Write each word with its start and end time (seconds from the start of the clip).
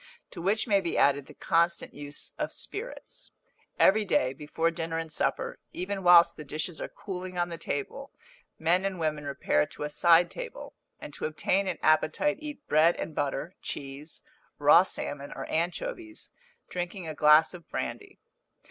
To 0.31 0.41
which 0.41 0.65
may 0.67 0.81
be 0.81 0.97
added 0.97 1.27
the 1.27 1.35
constant 1.35 1.93
use 1.93 2.33
of 2.39 2.51
spirits. 2.51 3.29
Every 3.77 4.03
day, 4.03 4.33
before 4.33 4.71
dinner 4.71 4.97
and 4.97 5.11
supper, 5.11 5.59
even 5.73 6.01
whilst 6.01 6.35
the 6.37 6.43
dishes 6.43 6.81
are 6.81 6.87
cooling 6.89 7.37
on 7.37 7.49
the 7.49 7.57
table, 7.59 8.11
men 8.57 8.83
and 8.83 8.99
women 8.99 9.25
repair 9.25 9.67
to 9.67 9.83
a 9.83 9.91
side 9.91 10.31
table; 10.31 10.73
and 10.99 11.13
to 11.13 11.25
obtain 11.25 11.67
an 11.67 11.77
appetite 11.83 12.37
eat 12.39 12.67
bread 12.67 12.95
and 12.95 13.13
butter, 13.13 13.53
cheese, 13.61 14.23
raw 14.57 14.81
salmon, 14.81 15.31
or 15.35 15.45
anchovies, 15.45 16.31
drinking 16.67 17.07
a 17.07 17.13
glass 17.13 17.53
of 17.53 17.69
brandy. 17.69 18.17